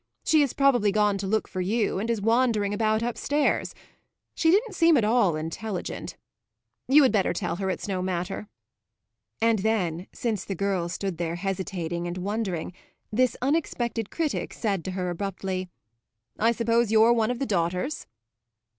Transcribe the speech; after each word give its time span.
She 0.25 0.41
has 0.41 0.53
probably 0.53 0.91
gone 0.91 1.19
to 1.19 1.27
look 1.27 1.47
for 1.47 1.61
you 1.61 1.99
and 1.99 2.09
is 2.09 2.19
wandering 2.19 2.73
about 2.73 3.03
upstairs; 3.03 3.75
she 4.33 4.49
didn't 4.49 4.73
seem 4.73 4.97
at 4.97 5.03
all 5.03 5.35
intelligent. 5.35 6.17
You 6.87 7.03
had 7.03 7.11
better 7.11 7.33
tell 7.33 7.57
her 7.57 7.69
it's 7.69 7.87
no 7.87 8.01
matter." 8.01 8.47
And 9.43 9.59
then, 9.59 10.07
since 10.11 10.43
the 10.43 10.55
girl 10.55 10.89
stood 10.89 11.19
there 11.19 11.35
hesitating 11.35 12.07
and 12.07 12.17
wondering, 12.17 12.73
this 13.11 13.37
unexpected 13.43 14.09
critic 14.09 14.55
said 14.55 14.83
to 14.85 14.91
her 14.93 15.11
abruptly: 15.11 15.69
"I 16.39 16.51
suppose 16.51 16.91
you're 16.91 17.13
one 17.13 17.29
of 17.29 17.37
the 17.37 17.45
daughters?" 17.45 18.07